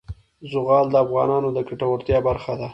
زغال 0.51 0.85
د 0.91 0.95
افغانانو 1.05 1.49
د 1.53 1.57
ګټورتیا 1.69 2.17
برخه 2.27 2.53
ده. 2.59 2.67